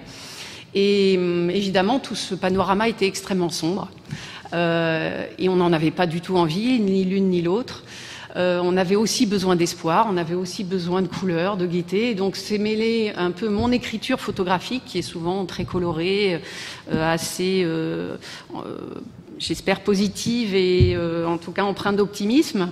[0.74, 3.90] Et euh, évidemment, tout ce panorama était extrêmement sombre.
[4.52, 7.84] Euh, et on n'en avait pas du tout envie, ni l'une ni l'autre.
[8.34, 12.10] Euh, on avait aussi besoin d'espoir, on avait aussi besoin de couleurs, de gaieté.
[12.10, 16.40] Et donc c'est mêlé un peu mon écriture photographique, qui est souvent très colorée,
[16.90, 17.66] euh, assez,
[19.38, 22.70] j'espère, positive et en tout cas empreinte d'optimisme,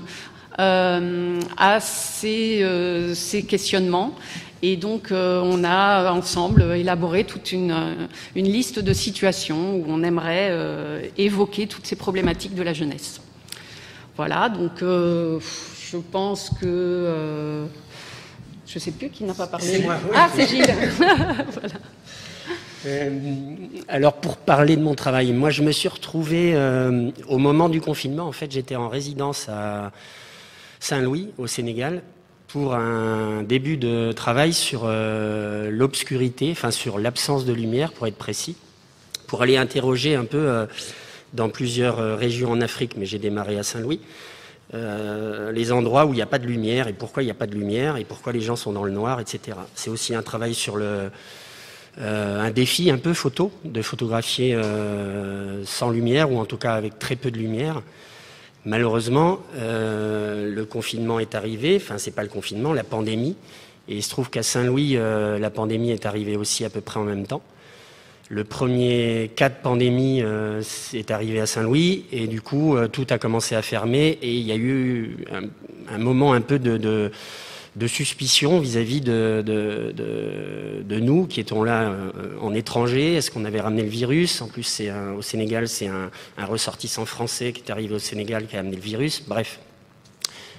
[0.57, 4.15] à ces questionnements.
[4.63, 10.03] Et donc, euh, on a ensemble élaboré toute une, une, liste de situations où on
[10.03, 13.21] aimerait euh, évoquer toutes ces problématiques de la jeunesse.
[14.17, 15.41] Voilà, donc euh,
[15.91, 17.67] je pense que.
[18.67, 19.67] je ne sais plus qui n'a pas parlé.
[19.67, 19.97] C'est moi.
[20.05, 20.67] Oui, ah, c'est Gilles.
[20.99, 21.75] voilà.
[22.87, 23.11] Euh,
[23.89, 27.81] alors pour parler de mon travail, moi je me suis retrouvé euh, au moment du
[27.81, 28.27] confinement.
[28.27, 29.93] En fait, j'étais en résidence à
[30.79, 32.03] Saint-Louis, au Sénégal,
[32.53, 38.17] pour un début de travail sur euh, l'obscurité, enfin sur l'absence de lumière, pour être
[38.17, 38.57] précis,
[39.29, 40.67] pour aller interroger un peu euh,
[41.33, 44.01] dans plusieurs euh, régions en Afrique, mais j'ai démarré à Saint-Louis,
[44.73, 47.49] les endroits où il n'y a pas de lumière et pourquoi il n'y a pas
[47.49, 49.57] de lumière et pourquoi les gens sont dans le noir, etc.
[49.75, 51.11] C'est aussi un travail sur le,
[51.99, 54.57] un défi un peu photo, de photographier
[55.65, 57.83] sans lumière ou en tout cas avec très peu de lumière.
[58.65, 63.37] Malheureusement, le confinement est arrivé, enfin c'est pas le confinement, la pandémie,
[63.89, 67.05] et il se trouve qu'à Saint-Louis, la pandémie est arrivée aussi à peu près en
[67.05, 67.43] même temps.
[68.33, 72.05] Le premier cas de pandémie euh, est arrivé à Saint-Louis.
[72.13, 74.21] Et du coup euh, tout a commencé à fermer.
[74.23, 75.17] Et il y a eu
[75.91, 77.11] un, moment un peu de,
[77.87, 83.15] suspicion vis-à-vis de, de, nous qui étions là euh, en étranger.
[83.15, 84.43] Est-ce qu'on avait ramené le virus?
[84.43, 84.83] En plus,
[85.17, 88.83] au Sénégal, c'est un, ressortissant français qui est arrivé au Sénégal qui a amené le
[88.83, 89.23] virus.
[89.27, 89.61] Bref,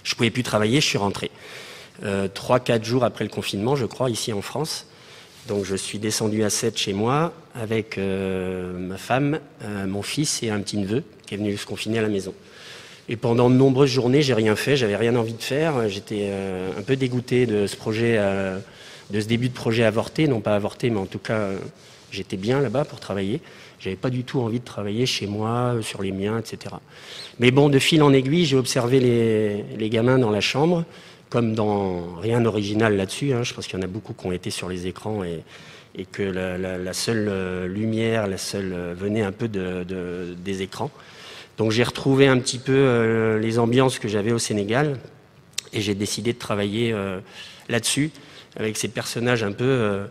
[0.04, 1.32] je pouvais plus travailler, je suis rentré.
[2.34, 4.88] Trois, quatre jours après le confinement, je crois, ici en France.
[5.48, 10.44] Donc je suis descendu à 7 chez moi avec euh, ma femme, euh, mon fils
[10.44, 12.34] et un petit neveu qui est venu se confiner à la maison.
[13.12, 15.88] Et pendant de nombreuses journées, j'ai rien fait, j'avais rien envie de faire.
[15.90, 18.18] J'étais euh, un peu dégoûté de ce projet,
[19.12, 21.50] de ce début de projet avorté, non pas avorté, mais en tout cas,
[22.10, 23.42] j'étais bien là-bas pour travailler.
[23.82, 26.76] J'avais pas du tout envie de travailler chez moi, sur les miens, etc.
[27.40, 30.86] Mais bon, de fil en aiguille, j'ai observé les, gamins dans la chambre
[31.30, 34.34] comme dans rien d'original là-dessus, hein, je pense qu'il y en a beaucoup qui ont
[34.34, 35.44] été sur les écrans et,
[36.12, 40.92] que la, seule euh, lumière, la seule euh, venait un peu de, des écrans.
[41.62, 44.98] Donc j'ai retrouvé un petit peu euh, les ambiances que j'avais au Sénégal
[45.74, 46.92] et j'ai décidé de travailler
[47.70, 48.10] là-dessus
[48.56, 50.02] avec ces personnages un peu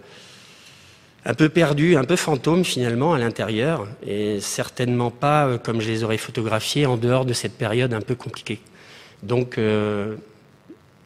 [1.25, 6.05] un peu perdus, un peu fantômes finalement à l'intérieur et certainement pas comme je les
[6.05, 8.61] aurais photographiés en dehors de cette période un peu compliquée.
[9.25, 9.59] Donc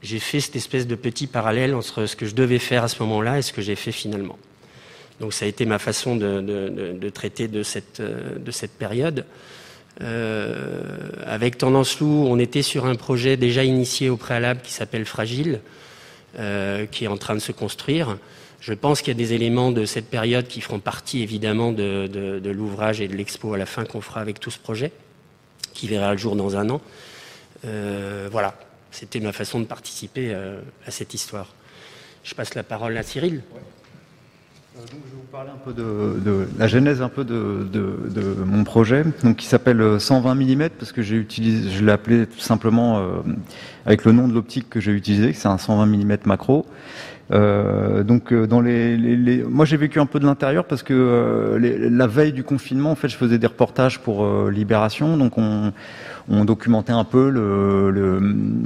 [0.02, 3.02] j'ai fait cette espèce de petit parallèle entre ce que je devais faire à ce
[3.02, 4.38] moment-là et ce que j'ai fait finalement.
[5.20, 9.24] Donc ça a été ma façon de, traiter de cette période.
[10.00, 10.82] Euh,
[11.24, 15.60] avec Tendance Loup, on était sur un projet déjà initié au préalable qui s'appelle Fragile,
[16.38, 18.18] euh, qui est en train de se construire.
[18.60, 22.40] Je pense qu'il y a des éléments de cette période qui feront partie évidemment de,
[22.44, 24.90] l'ouvrage et de l'expo à la fin qu'on fera avec tout ce projet,
[25.74, 26.80] qui verra le jour dans un an.
[27.66, 28.58] Euh, voilà,
[28.90, 30.34] c'était ma façon de participer
[30.86, 31.54] à cette histoire.
[32.24, 33.42] Je passe la parole à Cyril.
[34.76, 39.04] Euh, je vais vous parler un peu de, la genèse un peu de, mon projet,
[39.22, 43.20] donc qui s'appelle 120 mm parce que j'ai utilisé, je l'ai appelé tout simplement euh,
[43.86, 46.66] avec le nom de l'optique que j'ai utilisé, c'est un 120 mm macro.
[47.30, 52.42] donc dans les, moi j'ai vécu un peu de l'intérieur parce que la veille du
[52.42, 55.72] confinement en fait je faisais des reportages pour Libération donc on
[56.28, 57.30] on documentait un peu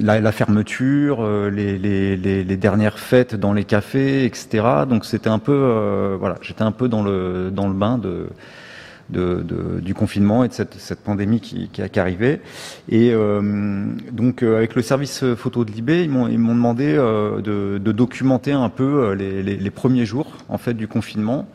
[0.00, 4.64] la, fermeture, euh, les, dernières fêtes dans les cafés, etc.
[4.88, 8.00] Donc c'était un peu, euh, voilà, j'étais un peu dans le bain
[9.10, 12.40] du confinement et de cette, pandémie qui, qui, arrivait.
[12.88, 18.68] Et euh, donc avec le service photo de Libé, ils m'ont demandé de, documenter un
[18.68, 21.48] peu les, les, premiers jours en fait du confinement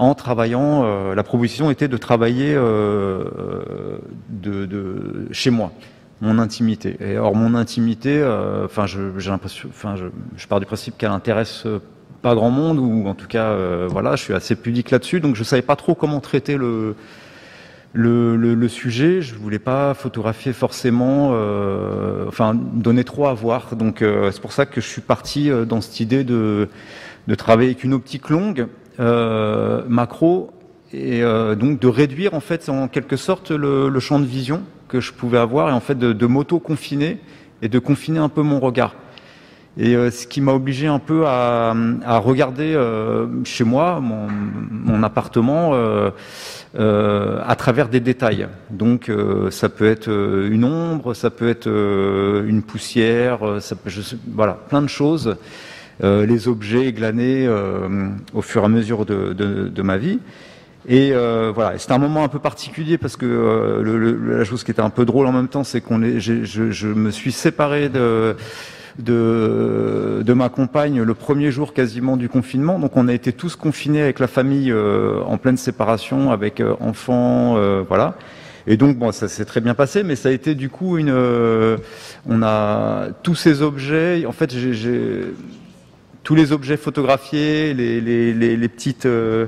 [0.00, 0.82] en travaillant.
[0.84, 3.98] Euh, la proposition était de travailler euh,
[4.30, 5.72] de, chez moi,
[6.22, 6.96] mon intimité.
[7.00, 11.66] Et or mon intimité, euh, enfin, j'ai l'impression, enfin, je, pars du principe qu'elle intéresse
[12.22, 13.54] pas grand monde ou en tout cas,
[13.86, 16.94] voilà, je suis assez pudique là-dessus, donc je savais pas trop comment traiter le
[17.92, 19.20] le, sujet.
[19.20, 21.28] Je voulais pas photographier forcément,
[22.28, 23.74] enfin donner trop à voir.
[23.74, 26.68] Donc c'est pour ça que je suis parti dans cette idée de,
[27.26, 30.50] de travailler avec une optique longue macro
[30.92, 35.00] et euh, donc de réduire en fait en quelque sorte le, champ de vision que
[35.00, 37.18] je pouvais avoir et en fait de, m'auto-confiner
[37.62, 38.94] et de confiner un peu mon regard.
[39.78, 41.72] Et euh, ce qui m'a obligé un peu à,
[42.18, 42.76] regarder
[43.44, 45.74] chez moi, mon, appartement,
[46.74, 48.48] à travers des détails.
[48.70, 49.12] Donc
[49.50, 54.82] ça peut être une ombre, ça peut être une poussière, ça peut, je voilà, plein
[54.82, 55.36] de choses.
[56.02, 60.18] Euh, les objets glanés euh, au fur et à mesure de, ma vie.
[60.88, 63.82] Et euh, voilà, c'était un moment un peu particulier parce que
[64.26, 67.10] la chose qui était un peu drôle en même temps, c'est qu'on je, je, me
[67.10, 68.34] suis séparé de,
[68.98, 72.78] de, ma compagne le premier jour quasiment du confinement.
[72.78, 78.14] Donc on a été tous confinés avec la famille en pleine séparation, avec enfants, voilà.
[78.66, 81.14] Et donc bon, ça s'est très bien passé, mais ça a été du coup une,
[82.26, 84.24] on a tous ces objets.
[84.24, 85.34] En fait, j'ai
[86.30, 89.46] tous les objets photographiés, les, les, petites, euh,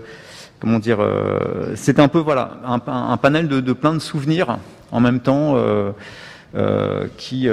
[0.59, 4.59] comment dire, euh, c'est un peu voilà un, panel de, plein de souvenirs
[4.90, 7.49] en même temps euh, qui,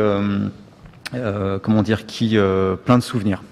[1.62, 2.39] comment dire, qui
[2.86, 3.44] plein de souvenirs.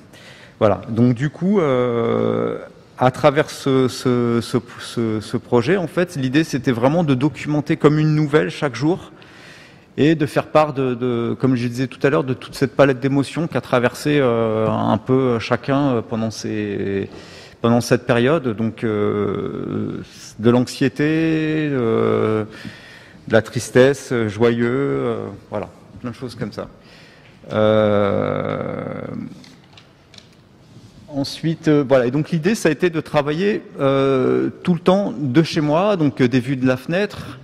[0.58, 0.82] Voilà.
[0.90, 7.13] Donc du coup, à travers ce, ce, ce projet, en fait, l'idée c'était vraiment de
[7.13, 9.12] documenter comme une nouvelle chaque jour
[9.97, 12.99] et de faire part de, comme je disais tout à l'heure, de toute cette palette
[12.99, 17.10] d'émotions qu'a traversé un peu chacun pendant ces
[17.62, 19.99] pendant cette période, donc de
[20.39, 22.45] l'anxiété, de
[23.29, 25.15] la tristesse, joyeux,
[25.49, 26.67] voilà, plein de choses comme ça.
[31.10, 32.05] Ensuite, euh, voilà.
[32.05, 35.95] Et donc l'idée, ça a été de travailler euh, tout le temps de chez moi,
[35.95, 37.39] donc euh, des vues de la fenêtre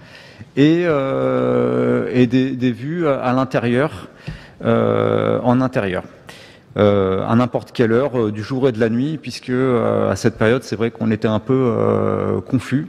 [0.56, 4.10] et, des, vues à l'intérieur,
[4.64, 6.04] en intérieur.
[6.76, 10.76] à n'importe quelle heure du jour et de la nuit, puisque à cette période, c'est
[10.76, 12.88] vrai qu'on était un peu confus.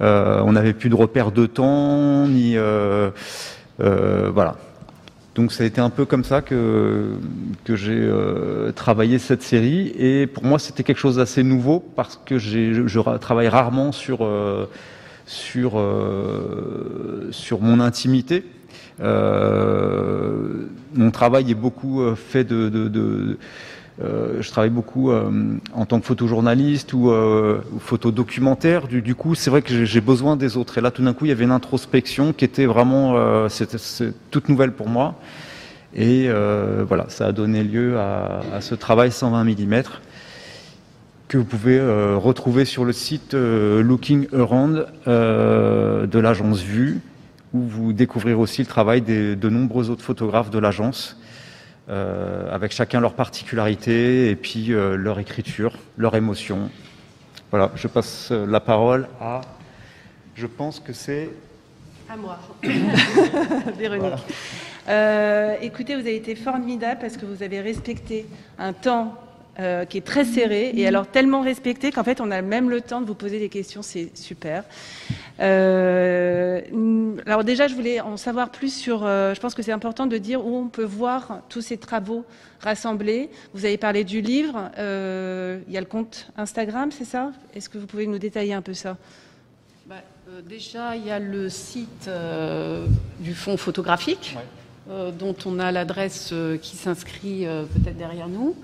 [0.00, 2.56] on n'avait plus de repères de temps, ni
[3.78, 4.56] voilà.
[5.34, 7.16] Donc ça a été un peu comme ça que,
[7.64, 9.92] que j'ai euh, travaillé cette série.
[9.98, 14.66] Et pour moi, c'était quelque chose d'assez nouveau parce que je, travaille rarement sur, euh,
[15.26, 18.44] sur, euh, sur mon intimité.
[19.00, 19.06] mon
[21.12, 23.38] travail est beaucoup fait de, de
[24.02, 25.30] euh, je travaille beaucoup euh,
[25.72, 28.88] en tant que photojournaliste ou euh, photodocumentaire.
[28.88, 30.78] Du, du coup, c'est vrai que j'ai besoin des autres.
[30.78, 33.48] Et là, tout d'un coup, il y avait une introspection qui était vraiment euh,
[34.30, 35.14] toute nouvelle pour moi.
[35.96, 36.28] Et
[36.88, 39.82] voilà, ça a donné lieu à, à ce travail 120 mm
[41.34, 41.80] que vous pouvez
[42.14, 47.00] retrouver sur le site Looking Around de l'agence Vue,
[47.52, 51.18] où vous découvrirez aussi le travail des, de nombreux autres photographes de l'agence
[51.88, 56.70] euh, avec chacun leur particularité et puis euh, leur écriture, leur émotion.
[57.50, 59.40] Voilà, je passe euh, la parole à.
[60.36, 61.30] Je pense que c'est.
[62.08, 62.38] À moi,
[63.76, 64.22] Véronique.
[65.62, 68.24] écoutez, vous avez été formidable parce que vous avez respecté
[68.56, 69.18] un temps
[69.60, 72.80] euh, qui est très serré et alors tellement respecté qu'en fait on a même le
[72.80, 74.64] temps de vous poser des questions, c'est super.
[75.38, 76.60] Euh,
[77.24, 80.18] alors déjà je voulais en savoir plus sur, euh, je pense que c'est important de
[80.18, 82.24] dire où on peut voir tous ces travaux
[82.60, 83.30] rassemblés.
[83.52, 87.30] Vous avez parlé du livre, il y a le compte Instagram, c'est ça?
[87.54, 88.96] Est-ce que vous pouvez nous détailler un peu ça?
[89.86, 90.02] Bah,
[90.48, 92.10] Déjà il y a le site
[93.20, 94.36] du fonds photographique.
[94.88, 98.54] Dont on a l'adresse qui s'inscrit peut-être derrière nous.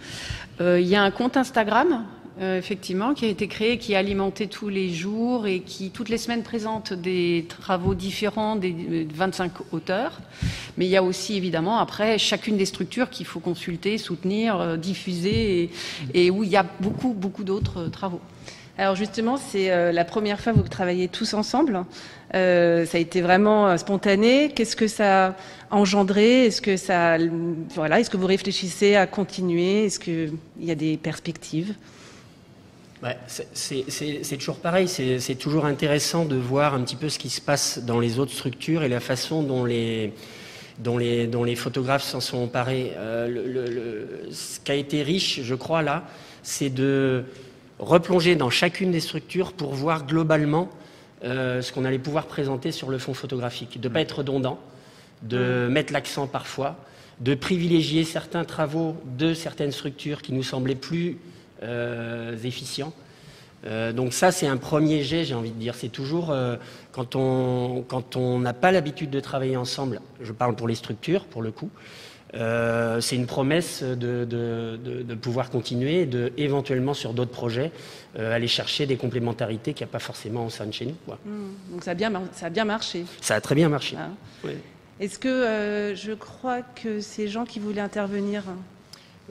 [0.61, 2.04] Euh, il y a un compte Instagram
[2.40, 6.09] euh, effectivement, qui a été créé, qui est alimenté tous les jours et qui, toutes
[6.09, 10.20] les semaines, présente des travaux différents des 25 auteurs.
[10.78, 14.76] Mais il y a aussi, évidemment, après, chacune des structures qu'il faut consulter, soutenir, euh,
[14.76, 15.70] diffuser,
[16.14, 18.20] et, où il y a beaucoup, beaucoup d'autres travaux.
[18.81, 21.85] Alors justement, c'est la première fois que vous travaillez tous ensemble.
[22.33, 24.53] ça a été vraiment spontané.
[24.55, 25.37] Qu'est-ce que ça
[25.71, 26.47] engendré?
[26.47, 27.19] Est-ce que ça,
[27.75, 29.85] voilà, est-ce que vous réfléchissez à continuer?
[29.85, 31.75] Est-ce qu'il y a des perspectives?
[33.53, 37.81] C'est toujours pareil, c'est toujours intéressant de voir un petit peu ce qui se passe
[37.81, 40.14] dans les autres structures et la façon dont les,
[40.79, 42.93] dont les, dont les photographes s'en sont emparés.
[42.97, 46.05] Euh, ce qui a été riche, je crois, là,
[46.43, 47.25] c'est de
[47.81, 50.69] replonger dans chacune des structures pour voir globalement
[51.25, 54.59] euh, ce qu'on allait pouvoir présenter sur le fond photographique, de ne pas être redondant,
[55.23, 56.77] de mettre l'accent parfois,
[57.21, 61.19] de privilégier certains travaux de certaines structures qui nous semblaient plus
[61.62, 62.93] euh, efficients.
[63.66, 65.75] Euh, donc ça, c'est un premier jet, j'ai envie de dire.
[65.75, 66.57] C'est toujours euh,
[66.93, 70.01] quand on quand on n'a pas l'habitude de travailler ensemble.
[70.23, 71.71] Je parle pour les structures, pour le coup.
[72.33, 77.73] C'est une promesse de, de, pouvoir continuer et de éventuellement sur d'autres projets
[78.16, 80.97] aller chercher des complémentarités qu'il n'y a pas forcément au sein de chez nous.
[81.09, 81.73] Mmh.
[81.73, 83.05] donc ça a bien ça a bien marché.
[83.21, 83.97] Ça a très bien marché.
[83.99, 84.49] Ah.
[85.01, 88.43] Est-ce que euh, je crois que c'est Jean qui voulait intervenir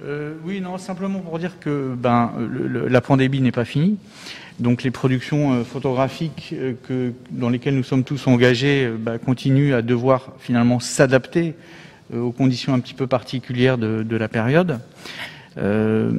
[0.03, 2.33] euh, Oui, non, simplement pour dire que ben,
[2.89, 3.99] la pandémie n'est pas finie.
[4.57, 6.55] Donc les productions euh, photographiques
[6.87, 11.53] que, dans lesquelles nous sommes tous engagés ben, continuent à devoir finalement s'adapter
[12.13, 14.79] aux conditions un petit peu particulières de la période.
[15.57, 16.09] Euh,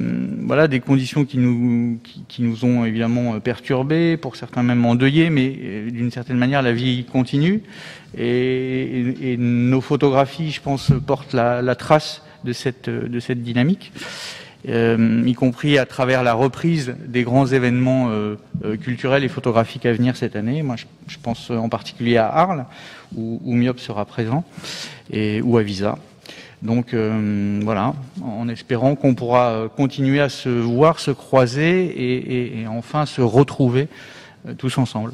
[0.45, 5.55] voilà, des conditions qui nous, qui, nous ont évidemment perturbés, pour certains même endeuillés, mais
[5.57, 7.63] euh, d'une certaine manière, la vie continue.
[8.17, 13.91] Et, nos photographies, je pense, portent la, trace de cette, de cette dynamique.
[14.67, 18.11] Euh, y compris à travers la reprise des grands événements
[18.81, 20.61] culturels et photographiques à venir cette année.
[20.61, 20.75] Moi,
[21.07, 22.65] je, pense en particulier à Arles,
[23.15, 24.43] où, où Myop sera présent,
[25.09, 25.97] et, ou à Visa.
[26.61, 32.67] Donc euh, voilà, en espérant qu'on pourra euh, continuer à se voir, se croiser et,
[32.67, 33.87] enfin se retrouver
[34.47, 35.13] euh, tous ensemble.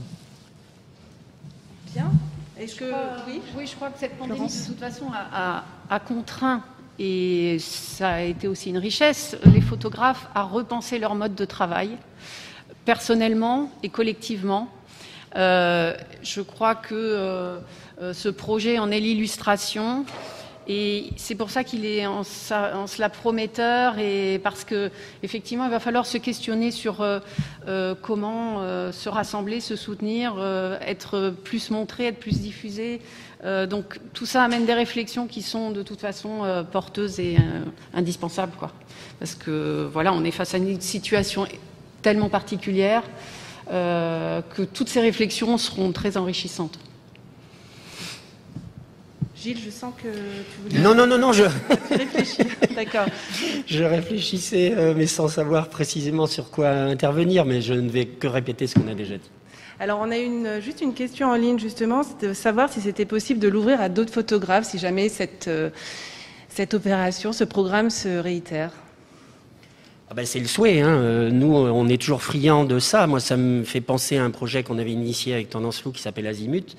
[1.93, 2.11] Bien.
[2.59, 2.85] Est-ce que
[3.27, 6.63] oui, oui, je crois que cette pandémie de toute façon a, contraint
[6.99, 11.91] et ça a été aussi une richesse les photographes à repenser leur mode de travail
[12.85, 14.69] personnellement et collectivement.
[15.35, 17.59] je crois que
[18.13, 20.05] ce projet en est l'illustration.
[20.69, 24.91] Et c'est pour ça qu'il est en, cela prometteur et parce que
[25.23, 27.19] effectivement, il va falloir se questionner sur euh,
[27.67, 30.35] euh, comment euh, se rassembler, se soutenir,
[30.85, 32.99] être plus montré, être plus diffusé.
[33.43, 37.37] Donc tout ça amène des réflexions qui sont de toute façon porteuses et
[37.93, 38.71] indispensables, quoi.
[39.19, 41.47] Parce que voilà, on est face à une situation
[42.01, 43.03] tellement particulière
[43.69, 46.79] que toutes ces réflexions seront très enrichissantes.
[49.39, 50.79] Gilles, je sens que tu voulais.
[50.81, 51.43] Non, non, non, non, je.
[51.91, 52.41] réfléchis.
[52.75, 53.05] D'accord.
[53.67, 58.25] Je réfléchissais, euh, mais sans savoir précisément sur quoi intervenir, mais je ne vais que
[58.25, 59.29] répéter ce qu'on a déjà dit.
[59.79, 63.05] Alors, on a une, juste une question en ligne, justement, c'est de savoir si c'était
[63.05, 65.69] possible de l'ouvrir à d'autres photographes, si jamais cette, euh,
[66.73, 68.71] opération, ce programme se réitère.
[70.09, 70.81] Ah ben c'est le souhait.
[70.81, 70.89] Hein.
[70.89, 73.05] Euh, nous, on est toujours friands de ça.
[73.05, 76.01] Moi, ça me fait penser à un projet qu'on avait initié avec Tendance Flou qui
[76.01, 76.75] s'appelle Azimut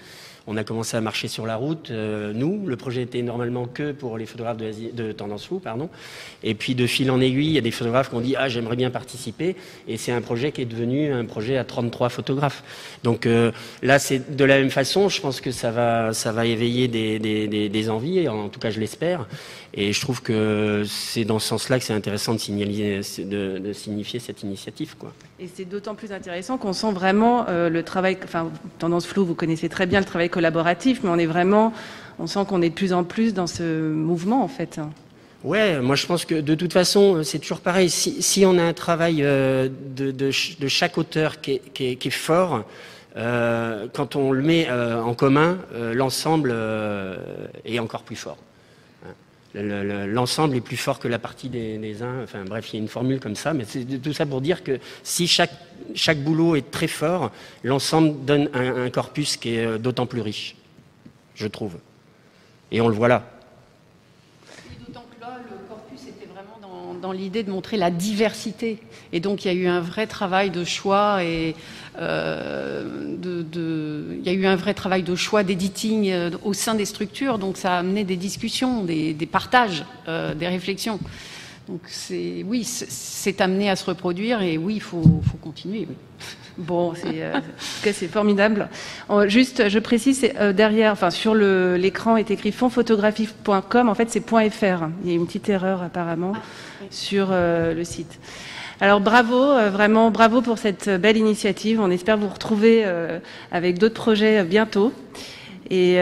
[0.48, 2.66] on a commencé à marcher sur la route, euh, nous.
[2.66, 5.90] Le projet était normalement que pour les photographes de, tendance flou, pardon.
[6.42, 8.48] Et puis de fil en aiguille, il y a des photographes qui ont dit ah
[8.48, 9.56] j'aimerais bien participer.
[9.86, 12.64] Et c'est un projet qui est devenu un projet à 33 photographes.
[13.04, 15.10] Donc euh, là, c'est de la même façon.
[15.10, 17.18] Je pense que ça va, ça va éveiller des,
[17.68, 18.26] des envies.
[18.26, 19.26] En tout cas, je l'espère.
[19.80, 24.18] Et je trouve que c'est dans ce sens-là que c'est intéressant de, signaler, de, signifier
[24.18, 24.96] cette initiative.
[24.98, 25.12] Quoi.
[25.38, 28.50] Et c'est d'autant plus intéressant qu'on sent vraiment euh, le travail, enfin,
[28.80, 31.72] tendance floue, vous connaissez très bien le travail collaboratif, mais on est vraiment,
[32.18, 34.80] on sent qu'on est de plus en plus dans ce mouvement, en fait.
[35.44, 37.88] Ouais, moi je pense que de toute façon, c'est toujours pareil.
[37.88, 42.64] Si, on a un travail euh, de, chaque auteur qui est, fort,
[43.16, 45.58] euh, quand on le met en commun,
[45.94, 46.52] l'ensemble
[47.64, 48.38] est encore plus fort
[49.54, 52.22] l'ensemble est plus fort que la partie des, uns.
[52.22, 54.62] Enfin bref, il y a une formule comme ça, mais c'est tout ça pour dire
[54.62, 55.52] que si chaque,
[55.94, 57.30] chaque boulot est très fort,
[57.64, 60.56] l'ensemble donne un, corpus qui est euh, d'autant plus riche,
[61.34, 61.78] je trouve.
[62.70, 63.24] Et on le voit là.
[64.86, 66.58] D'autant que là, le corpus était vraiment
[67.00, 68.78] dans, l'idée de montrer la diversité.
[69.12, 71.54] Et donc il y a eu un vrai travail de choix et
[71.98, 76.74] euh, de, il y a eu un vrai travail de choix d'éditing euh, au sein
[76.74, 80.98] des structures, donc ça a amené des discussions, des, partages, euh, des réflexions.
[81.68, 85.86] Donc c'est oui, c'est amené à se reproduire et oui, il faut, faut continuer.
[86.58, 87.46] Bon, c'est en tout
[87.84, 88.68] cas c'est formidable.
[89.26, 93.88] Juste, je précise, derrière, enfin sur l'écran est écrit fondphotographie.com.
[93.88, 94.88] En fait, c'est .fr.
[95.04, 96.40] Il y a une petite erreur apparemment ah,
[96.90, 98.18] sur le site.
[98.80, 101.80] Alors bravo, euh, vraiment bravo pour cette belle initiative.
[101.80, 103.18] On espère vous retrouver euh,
[103.50, 104.92] avec d'autres projets euh, bientôt.
[105.70, 105.98] Et,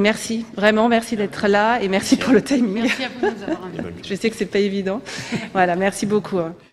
[0.00, 2.84] merci, vraiment merci d'être là et merci pour le timing.
[2.84, 3.94] Merci à vous de nous avoir invités.
[4.08, 5.02] Je sais que c'est pas évident.
[5.52, 6.38] Voilà, merci beaucoup.
[6.38, 6.54] Hein.